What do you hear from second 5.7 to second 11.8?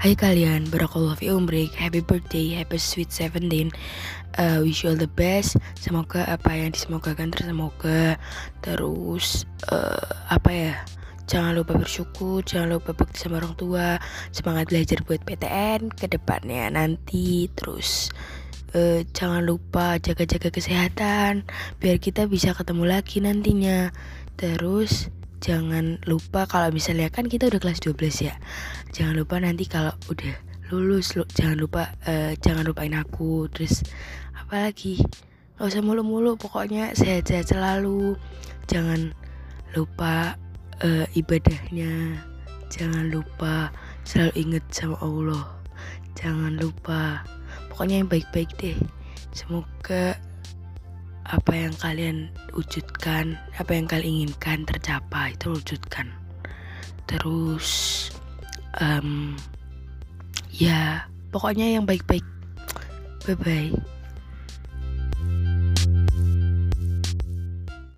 Semoga apa yang disemogakan tersemoga. Terus, uh, apa ya? Jangan lupa